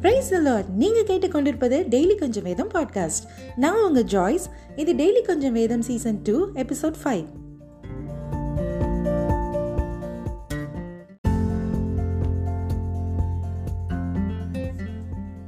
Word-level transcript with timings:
Price 0.00 0.34
Lord 0.34 0.68
நீங்கள் 0.68 1.04
கேட்டுக்கொண்டிருப்பது 1.04 1.82
daily 1.90 2.14
கொஞ்சம் 2.14 2.42
வேதம் 2.42 2.68
பாட்காஸ்ட் 2.68 3.26
நான் 3.56 3.84
உங்கள் 3.86 4.04
ஜாய்ஸ் 4.04 4.50
இது 4.76 4.94
டெய்லி 4.94 5.26
கொஞ்சம் 5.26 5.52
வேதம் 5.52 5.82
சீசன் 5.82 6.20
டூ 6.22 6.48
எபிசோட் 6.54 6.94
ஃபைவ் 7.04 7.24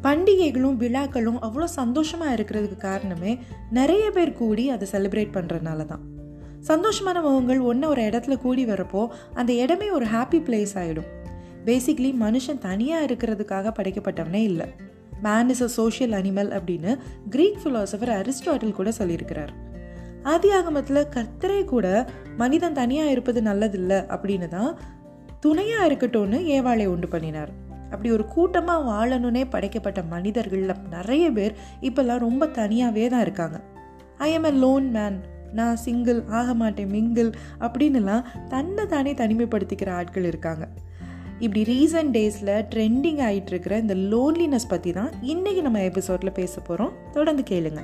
பண்டிகைகளும் 0.02 0.77
விழாக்களும் 0.77 1.43
அவ்வளோ 1.43 1.64
சந்தோஷமாக 1.64 2.35
இருக்கிறதுக்கு 2.35 2.77
காரணமே 2.77 3.39
நிறைய 3.71 4.11
பேர் 4.11 4.32
கூடி 4.32 4.71
அதை 4.71 4.89
செலிப்ரேட் 4.93 5.32
பண்ணுறதுனால 5.32 5.85
தான். 5.85 6.01
சந்தோஷமான 6.67 7.23
ஒன்று 7.61 7.89
ஒரு 7.89 8.03
இடத்துல 8.03 8.37
கூடி 8.37 8.67
வரப்போ 8.67 9.09
அந்த 9.35 9.53
இடமே 9.53 9.91
ஒரு 9.91 10.07
ஹாப்பி 10.07 10.41
பிளேஸ் 10.41 10.75
ஆகிடும் 10.75 11.19
பேசிக்லி 11.66 12.11
மனுஷன் 12.24 12.61
தனியாக 12.68 13.06
இருக்கிறதுக்காக 13.09 13.73
படைக்கப்பட்டவனே 13.78 14.42
இல்லை. 14.51 14.66
Man 15.23 15.48
is 15.48 15.62
a 15.62 15.68
social 15.78 16.14
animal 16.18 16.51
அப்படின்னு 16.59 16.92
கிரீக் 17.30 17.59
ஃபிலாசபர் 17.62 18.12
அரிஸ்டாட்டில் 18.20 18.78
கூட 18.78 18.91
சொல்லியிருக்கிறார். 18.98 19.52
ஆதி 20.23 20.48
ஆகமத்தில் 20.51 21.09
கர்த்தரே 21.16 21.65
கூட 21.65 21.87
மனிதன் 22.37 22.78
தனியாக 22.80 23.10
இருப்பது 23.10 23.41
நல்லதில்லை 23.42 23.98
அப்படின்னு 24.15 24.48
தான் 24.48 24.73
துணையாக 25.41 25.88
இருக்கட்டும்னு 25.88 26.38
ஏவாளை 26.56 26.87
உண்டு 26.87 27.09
பண்ணினார். 27.09 27.52
அப்படி 27.92 28.10
ஒரு 28.10 28.24
கூட்டமாக 28.34 28.87
வாழணுன்னே 28.90 29.45
படைக்கப்பட்ட 29.54 30.01
மனிதர்களில் 30.02 30.82
நிறைய 30.90 31.24
பேர் 31.32 31.54
இப்போல்லாம் 31.88 32.24
ரொம்ப 32.27 32.46
தனியாகவே 32.59 33.09
தான் 33.09 33.20
இருக்காங்க. 33.20 33.59
I 34.18 34.29
am 34.32 34.48
a 34.51 34.52
lone 34.65 34.87
man 34.96 35.16
நான் 35.52 35.77
சிங்கிள் 35.77 36.20
ஆக 36.40 36.54
மாட்டேன் 36.54 36.92
மிங்கிள் 36.96 37.30
அப்படின்னுலாம் 37.60 38.27
தன்னை 38.48 38.84
தானே 38.87 39.12
தனிமைப்படுத்திக்கிற 39.12 39.90
ஆட்கள் 40.01 40.24
இருக்காங்க. 40.24 40.66
இப்படி 41.45 41.61
ரீசன்ட் 41.73 42.12
டேஸில் 42.17 42.51
ட்ரெண்டிங் 42.73 43.21
ஆகிட்டு 43.27 43.51
இருக்கிற 43.53 43.75
இந்த 43.79 43.95
லோன்லினஸ் 43.95 44.67
பற்றி 44.69 44.91
தான் 44.93 45.13
இன்றைக்கி 45.33 45.60
நம்ம 45.66 45.82
எபிசோடில் 45.82 46.38
பேச 46.38 46.55
போகிறோம் 46.60 46.93
தொடர்ந்து 47.13 47.43
கேளுங்க. 47.51 47.82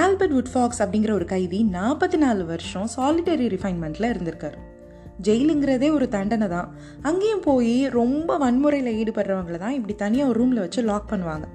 ஆல்பர்ட் 0.00 0.34
உட்ஃபாக்ஸ் 0.40 0.82
அப்படிங்கிற 0.82 1.12
ஒரு 1.12 1.24
கைதி 1.24 1.60
நாற்பத்தி 1.76 2.16
நாலு 2.16 2.42
வருஷம் 2.44 2.88
சாலிட்டரி 2.96 3.46
ரிஃபைன்மெண்ட்டில் 3.54 4.10
இருந்திருக்கார். 4.12 4.58
ஜெயிலுங்கிறதே 5.22 5.88
ஒரு 5.92 6.08
தண்டனை 6.08 6.48
தான். 6.48 6.68
அங்கேயும் 7.02 7.46
போய் 7.48 7.74
ரொம்ப 8.00 8.38
வன்முறையில் 8.38 8.96
ஈடுபடுறவங்கள 9.00 9.58
தான் 9.64 9.78
இப்படி 9.78 9.94
தனியாக 9.94 10.30
ஒரு 10.30 10.38
ரூமில் 10.38 10.64
வச்சு 10.66 10.82
லாக் 10.82 11.10
பண்ணுவாங்க. 11.12 11.48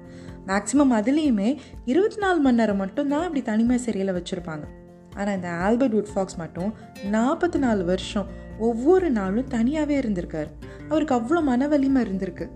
மேக்ஸிமம் 0.47 0.93
அதுலேயுமே 0.93 1.57
இருபத்தி 1.85 2.17
நாலு 2.17 2.39
மணி 2.39 2.55
நேரம் 2.55 2.77
மட்டும்தான் 2.77 3.21
இப்படி 3.21 3.41
தனிமை 3.41 3.77
சிறையில் 3.77 4.15
வச்சுருப்பாங்க. 4.15 4.63
ஆனால் 5.15 5.35
இந்த 5.35 5.49
ஆல்பர்ட் 5.49 5.95
உட்ஃபாக்ஸ் 5.95 6.37
மட்டும் 6.37 6.73
நாற்பத்தி 7.11 7.57
நாலு 7.57 7.85
வருஷம் 7.85 8.25
ஒவ்வொரு 8.59 9.09
நாளும் 9.09 9.47
தனியாகவே 9.47 9.99
இருந்திருக்கார். 9.99 10.49
அவருக்கு 10.89 11.15
அவ்வளோ 11.15 11.43
மன 11.43 11.67
வலிமை 11.67 12.03
இருந்திருக்கு. 12.03 12.49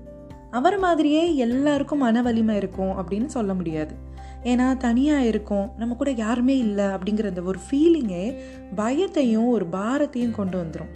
அவர் 0.51 0.79
மாதிரியே 0.79 1.35
எல்லாருக்கும் 1.35 1.99
மன 1.99 2.21
வலிமை 2.21 2.55
இருக்கும் 2.55 2.93
அப்படின்னு 2.97 3.25
சொல்ல 3.25 3.53
முடியாது. 3.53 3.95
ஏன்னா 4.43 4.77
தனியாக 4.77 5.25
இருக்கும் 5.25 5.71
நம்ம 5.77 5.95
கூட 5.95 6.11
யாருமே 6.11 6.57
இல்லை 6.57 6.85
அப்படிங்கிற 6.85 7.27
அந்த 7.27 7.41
ஒரு 7.41 7.59
ஃபீலிங்கே 7.65 8.37
பயத்தையும் 8.75 9.47
ஒரு 9.47 9.65
பாரத்தையும் 9.71 10.31
கொண்டு 10.31 10.63
வந்துடும் 10.63 10.93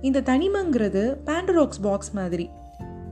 இந்த 0.00 0.20
தனிமைங்கிறது 0.20 1.16
பேண்டராக்ஸ் 1.24 1.82
பாக்ஸ் 1.82 2.12
மாதிரி. 2.12 2.50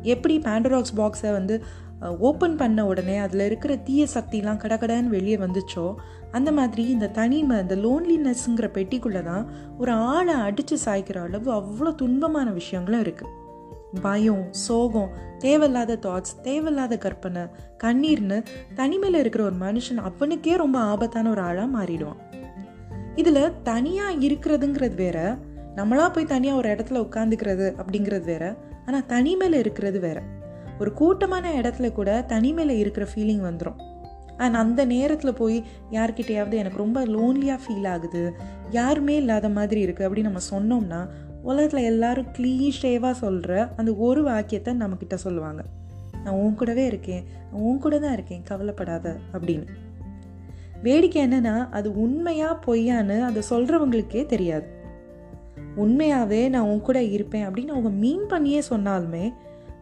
எப்படி 0.03 0.39
பேண்டராக்ஸ் 0.39 0.95
பாக்ஸை 0.97 1.33
வந்து 1.33 1.65
ஓப்பன் 2.11 2.57
பண்ண 2.57 2.87
உடனே 2.87 3.17
அதில் 3.17 3.41
இருக்கிற 3.41 3.77
தீய 3.77 4.07
சக்திலாம் 4.15 4.61
கடகடன்னு 4.61 5.07
வெளியே 5.07 5.37
வந்துச்சோ 5.37 5.95
அந்த 6.31 6.53
மாதிரி 6.53 6.89
இந்த 6.89 7.09
தனிமை 7.09 7.59
இந்த 7.59 7.75
லோன்லினஸ்ங்கிற 7.75 8.69
பெட்டிக்குள்ளே 8.73 9.23
தான் 9.23 9.49
ஒரு 9.79 9.93
ஆளை 9.93 10.35
அடித்து 10.35 10.79
சாய்க்கிற 10.85 11.21
அளவு 11.21 11.53
அவ்வளோ 11.53 11.95
துன்பமான 12.03 12.53
விஷயங்களும் 12.53 13.01
இருக்குது 13.01 13.43
பயம் 14.03 14.49
சோகம் 14.51 15.11
தேவையில்லாத 15.39 15.99
தாட்ஸ் 16.03 16.41
தேவையில்லாத 16.43 16.97
கற்பனை 16.97 17.43
கண்ணீர்னு 17.85 18.43
தனிமையில் 18.75 19.21
இருக்கிற 19.21 19.45
ஒரு 19.45 19.55
மனுஷன் 19.55 19.97
அவனுக்கே 19.97 20.57
ரொம்ப 20.57 20.79
ஆபத்தான 20.79 21.31
ஒரு 21.31 21.41
ஆளாக 21.41 21.83
மாறிடுவான். 21.83 22.21
இதில் 23.15 23.63
தனியாக 23.63 24.15
இருக்கிறதுங்கிறது 24.15 24.95
வேற 24.95 25.39
நம்மளா 25.77 26.13
போய் 26.13 26.25
தனியாக 26.25 26.59
ஒரு 26.59 26.69
இடத்துல 26.69 27.01
உட்காந்துக்கிறது 27.01 27.75
அப்படிங்கிறது 27.77 28.25
வேற 28.25 28.57
ஆனால் 28.87 29.07
தனிமையில் 29.07 29.59
இருக்கிறது 29.59 30.01
வேற. 30.01 30.23
ஒரு 30.79 30.93
கூட்டமான 30.93 31.53
இடத்துல 31.53 31.93
கூட 31.93 32.23
தனிமையில் 32.23 32.77
இருக்கிற 32.77 33.07
ஃபீலிங் 33.15 33.45
வந்துடும் 33.45 33.93
அண்ட் 34.37 34.55
அந்த 34.55 34.85
நேரத்தில் 34.85 35.35
போய் 35.35 35.65
யார்கிட்டையாவது 35.91 36.53
எனக்கு 36.53 36.79
ரொம்ப 36.79 37.05
லோன்லியாக 37.07 37.59
ஃபீல் 37.65 37.89
ஆகுது 37.89 38.33
யாருமே 38.71 39.17
இல்லாத 39.17 39.49
மாதிரி 39.49 39.87
இருக்குது 39.87 40.07
அப்படின்னு 40.07 40.31
நம்ம 40.31 40.41
சொன்னோம்னா 40.51 41.09
உலகத்தில் 41.43 41.85
எல்லாரும் 41.85 42.27
க்ளீஷேவாக 42.39 43.11
சொல்கிற 43.11 43.73
அந்த 43.77 43.95
ஒரு 43.95 44.23
வாக்கியத்தை 44.23 44.75
நம்மக்கிட்ட 44.75 45.15
சொல்லுவாங்க. 45.15 45.63
நான் 46.25 46.35
உன் 46.35 46.55
கூடவே 46.55 46.87
இருக்கேன் 46.87 47.25
உன் 47.53 47.79
கூட 47.79 47.99
தான் 47.99 48.13
இருக்கேன் 48.13 48.43
கவலைப்படாத 48.43 49.17
அப்படின்னு. 49.33 49.67
வேடிக்கை 50.83 51.27
என்னன்னா 51.27 51.69
அது 51.71 52.01
உண்மையாக 52.01 52.59
பொய்யான்னு 52.67 53.21
அதை 53.21 53.43
சொல்கிறவங்களுக்கே 53.51 54.27
தெரியாது. 54.27 54.67
உண்மையாகவே 55.77 56.49
நான் 56.49 56.63
உன் 56.63 56.81
கூட 56.81 57.03
இருப்பேன் 57.03 57.49
அப்படின்னு 57.49 57.67
அவங்க 57.67 57.89
மீன் 57.89 58.27
பண்ணியே 58.27 58.63
சொன்னாலுமே 58.71 59.33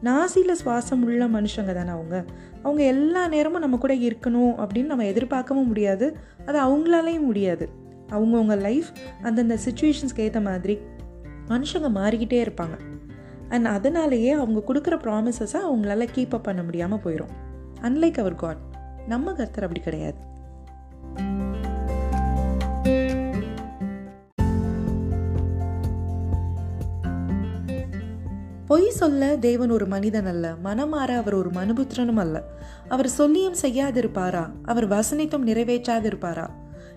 நாசியில் 0.04 0.54
சுவாசம் 0.64 1.02
உள்ள 1.02 1.26
மனுஷங்க 1.28 1.72
தானே 1.72 1.90
அவங்க. 1.90 2.24
அவங்க 2.62 2.82
எல்லா 2.82 3.28
நேரமும் 3.28 3.60
நம்ம 3.60 3.76
கூட 3.76 3.94
இருக்கணும் 3.94 4.68
அப்படின்னு 4.68 4.84
நம்ம 4.84 5.04
எதிர்பார்க்கவும் 5.04 5.66
முடியாது. 5.66 6.16
அது 6.46 6.60
அவங்களாலேயும் 6.60 7.24
முடியாது. 7.24 7.68
அவங்கவுங்க 8.08 8.58
லைஃப் 8.58 8.86
அந்தந்த 9.22 9.58
சுச்சுவேஷன்ஸ்க்கு 9.68 10.18
ஏற்ற 10.18 10.40
மாதிரி 10.40 10.78
மனுஷங்க 11.48 11.90
மாறிக்கிட்டே 11.90 12.46
இருப்பாங்க. 12.46 12.78
அண்ட் 13.48 13.66
அதனாலேயே 13.66 14.30
அவங்க 14.30 14.62
கொடுக்குற 14.66 15.00
ப்ராமிசஸை 15.00 15.56
அவங்களால 15.68 16.08
கீப் 16.14 16.30
அப் 16.30 16.44
பண்ண 16.44 16.62
முடியாமல் 16.62 16.98
போயிடும் 16.98 17.28
அன்லைக் 17.82 18.20
அவர் 18.20 18.34
காட் 18.34 18.56
நம்ம 19.06 19.32
கர்த்தர் 19.32 19.62
அப்படி 19.62 19.80
கிடையாது. 19.80 20.30
பொய் 28.72 28.90
சொல்ல 28.90 29.36
தேவன் 29.36 29.70
ஒரு 29.70 29.86
மனிதன் 29.86 30.26
அல்ல 30.26 30.54
மனமாற 30.64 31.16
அவர் 31.16 31.34
ஒரு 31.34 31.50
மனுபுத்திரனும் 31.50 32.16
அல்ல. 32.16 32.44
அவர் 32.88 33.08
சொல்லியும் 33.08 33.54
செய்யாதிருப்பாரா? 33.62 34.50
அவர் 34.64 34.88
வசனித்தும் 34.88 35.46
நிறைவேற்றாதிருப்பாரா? 35.46 36.48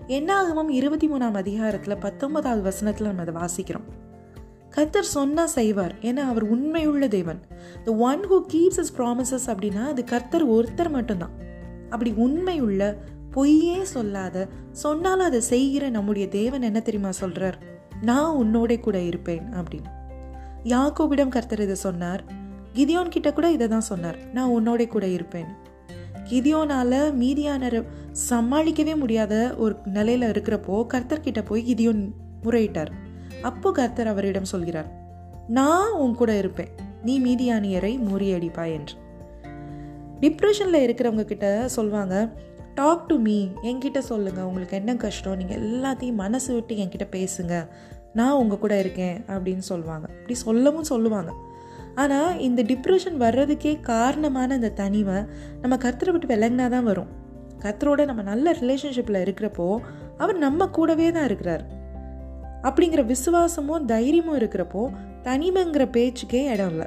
என்னாகமும் 0.06 0.68
இருபத்தி 0.68 1.08
மூணாம் 1.08 1.34
அதிகாரத்தில் 1.34 1.96
பத்தொன்பதாவது 1.96 2.62
வசனத்தில் 2.62 3.06
நம்ம 3.06 3.22
அதை 3.22 3.34
வாசிக்கிறோம். 3.34 3.82
கத்தர் 4.76 5.00
சொன்னால் 5.00 5.46
செய்வார் 5.46 5.94
ஏன்னா 6.02 6.16
அவர் 6.16 6.42
உண்மையுள்ள 6.42 7.08
தேவன். 7.08 7.40
The 7.84 7.94
one 7.94 8.20
who 8.30 8.42
keeps 8.52 8.78
his 8.78 8.92
promises 8.96 9.46
அப்படின்னா 9.46 9.86
அது 9.86 10.04
கர்த்தர் 10.04 10.50
ஒருத்தர் 10.50 10.90
மட்டும்தான். 10.90 11.32
அப்படி 11.84 12.12
உண்மையுள்ள 12.12 12.96
பொய்யே 13.30 13.84
சொல்லாத 13.84 14.48
சொன்னாலும் 14.72 15.26
அதை 15.26 15.40
செய்கிற 15.40 15.88
நம்முடைய 15.88 16.28
தேவன் 16.28 16.62
என்ன 16.62 16.80
தெரியுமா 16.80 17.10
சொல்கிறார் 17.10 17.58
நான் 18.02 18.34
உன்னோட 18.36 18.80
கூட 18.80 19.00
இருப்பேன் 19.00 19.48
அப்படின்னு. 19.54 19.94
யாக்கோபிடம் 20.68 21.28
கர்த்தர் 21.28 21.60
இதை 21.60 21.74
சொன்னார். 21.74 22.24
கிதியோன் 22.74 23.08
கிட்ட 23.08 23.32
கூட 23.32 23.50
இதை 23.50 23.68
தான் 23.68 23.88
சொன்னார். 23.92 24.18
நான் 24.32 24.52
உன்னோட 24.56 24.88
கூட 24.88 25.06
இருப்பேன். 25.06 25.46
கிதியோனால 26.30 26.92
மீதியானரை 27.22 27.84
சமாளிக்கவே 28.30 28.96
முடியாத 28.96 29.54
ஒரு 29.58 29.76
நிலையில 29.94 30.30
இருக்கிறப்போ 30.32 30.86
கர்த்தர் 30.86 31.20
கிட்ட 31.20 31.42
போய் 31.42 31.74
கிதியோன் 31.74 32.02
முறையிட்டார். 32.42 32.90
அப்போ 33.42 33.72
கர்த்தர் 33.72 34.06
அவரிடம் 34.06 34.44
சொல்கிறார் 34.44 34.88
நான் 35.48 35.92
உன் 35.92 36.14
கூட 36.14 36.36
இருப்பேன். 36.36 36.68
நீ 37.02 37.14
மீதியானியரை 37.20 37.92
முறியடிப்பாய் 38.10 38.72
என்று. 38.72 38.94
டிப்ரெஷனில் 40.20 40.84
இருக்கிறவங்க 40.86 41.24
கிட்ட 41.24 41.68
சொல்லுவாங்க 41.68 42.32
டாக் 42.74 43.06
டு 43.08 43.16
மீ 43.16 43.46
என்கிட்ட 43.62 43.98
சொல்லுங்க. 43.98 44.46
உங்களுக்கு 44.46 44.76
என்ன 44.76 44.96
கஷ்டம்? 44.96 45.36
நீங்கள் 45.36 45.62
எல்லாத்தையும் 45.62 46.14
மனசு 46.14 46.54
விட்டு 46.54 46.74
என்கிட்ட 46.76 47.06
பேசுங்க. 47.16 47.66
நான் 48.16 48.38
உங்கள் 48.42 48.58
கூட 48.58 48.74
இருக்கேன் 48.78 49.16
அப்படின்னு 49.28 49.64
சொல்லுவாங்க. 49.70 50.06
இப்படி 50.16 50.36
சொல்லவும் 50.44 50.90
சொல்லுவாங்க. 50.92 51.30
ஆனால் 51.94 52.38
இந்த 52.38 52.60
டிப்ரெஷன் 52.62 53.16
வர்றதுக்கே 53.20 53.72
காரணமான 53.80 54.54
இந்த 54.54 54.70
தனிமை 54.82 55.18
நம்ம 55.60 55.74
கர்த்தரை 55.76 56.10
விட்டு 56.10 56.32
விலங்கினா 56.34 56.66
தான் 56.68 56.88
வரும். 56.90 57.10
கர்த்தரோட 57.62 58.04
நம்ம 58.04 58.22
நல்ல 58.22 58.52
ரிலேஷன்ஷிப்பில் 58.60 59.22
இருக்கிறப்போ 59.24 59.66
அவர் 60.18 60.38
நம்ம 60.38 60.68
கூடவே 60.68 61.08
தான் 61.12 61.24
இருக்கிறார். 61.24 61.64
அப்படிங்கிற 62.62 63.02
விசுவாசமும் 63.04 63.84
தைரியமும் 63.84 64.38
இருக்கிறப்போ 64.38 64.82
தனிமைங்கிற 65.22 65.84
பேச்சுக்கே 65.90 66.42
இடம் 66.44 66.70
இல்லை. 66.70 66.86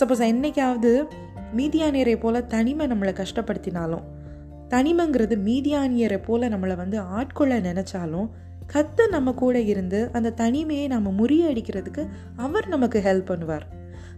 சப்போஸ் 0.00 0.22
என்னைக்காவது 0.30 0.92
மீதியானியரை 1.56 2.16
போல 2.20 2.42
தனிமை 2.54 2.84
நம்மளை 2.86 3.12
கஷ்டப்படுத்தினாலும் 3.20 4.04
தனிமைங்கிறது 4.68 5.36
மீதியானியரை 5.46 6.18
போல 6.26 6.48
நம்மளை 6.48 6.74
வந்து 6.76 6.98
ஆட்கொள்ள 7.16 7.54
நினச்சாலும் 7.60 8.28
கத்த 8.72 9.06
நம்ம 9.14 9.32
கூட 9.42 9.56
இருந்து 9.72 10.00
அந்த 10.12 10.34
தனிமையை 10.42 10.86
நம்ம 10.94 11.12
முறியடிக்கிறதுக்கு 11.20 12.02
அவர் 12.46 12.68
நமக்கு 12.74 12.98
ஹெல்ப் 13.06 13.30
பண்ணுவார். 13.30 13.64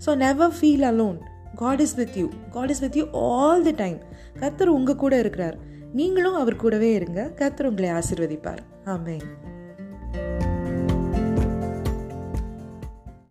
So 0.07 0.13
never 0.25 0.55
feel 0.59 0.87
alone 0.91 1.19
God 1.55 1.83
is 1.87 1.95
with 1.95 2.17
you 2.21 2.27
God 2.51 2.73
is 2.75 2.83
with 2.85 2.99
you 3.01 3.05
all 3.13 3.65
the 3.69 3.75
time 3.83 3.99
கத்தர் 4.41 4.77
உங்கள் 4.79 5.01
கூட 5.05 5.15
இருக்கிறார். 5.19 5.57
நீங்களும் 6.01 6.39
அவர் 6.43 6.63
கூடவே 6.65 6.93
இருங்க. 6.93 7.23
கத்தர் 7.41 7.71
உங்களை 7.71 7.91
ஆசிர்வதிப்பார். 7.99 8.63
ஆமே 8.95 9.17